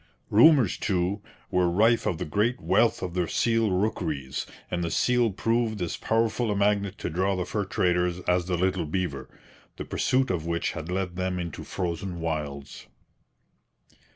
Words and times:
Rumours, 0.31 0.77
too, 0.79 1.21
were 1.51 1.69
rife 1.69 2.07
of 2.07 2.17
the 2.17 2.25
great 2.25 2.59
wealth 2.59 3.03
of 3.03 3.13
the 3.13 3.27
seal 3.27 3.69
rookeries, 3.69 4.47
and 4.71 4.83
the 4.83 4.89
seal 4.89 5.29
proved 5.31 5.79
as 5.79 5.95
powerful 5.95 6.49
a 6.49 6.55
magnet 6.55 6.97
to 6.97 7.09
draw 7.11 7.35
the 7.35 7.45
fur 7.45 7.65
traders 7.65 8.19
as 8.21 8.45
the 8.47 8.57
little 8.57 8.87
beaver, 8.87 9.29
the 9.77 9.85
pursuit 9.85 10.31
of 10.31 10.47
which 10.47 10.71
had 10.71 10.89
led 10.91 11.17
them 11.17 11.37
into 11.37 11.63
frozen 11.63 12.19
wilds. 12.19 12.87